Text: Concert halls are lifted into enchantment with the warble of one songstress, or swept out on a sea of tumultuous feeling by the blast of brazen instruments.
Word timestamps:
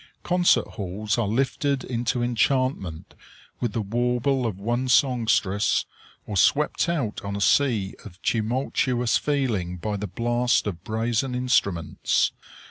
Concert 0.23 0.65
halls 0.67 1.19
are 1.19 1.27
lifted 1.27 1.83
into 1.83 2.23
enchantment 2.23 3.13
with 3.59 3.73
the 3.73 3.83
warble 3.83 4.47
of 4.47 4.57
one 4.59 4.87
songstress, 4.87 5.85
or 6.25 6.35
swept 6.35 6.89
out 6.89 7.23
on 7.23 7.35
a 7.35 7.39
sea 7.39 7.93
of 8.03 8.19
tumultuous 8.23 9.17
feeling 9.19 9.77
by 9.77 9.95
the 9.97 10.07
blast 10.07 10.65
of 10.65 10.83
brazen 10.83 11.35
instruments. 11.35 12.31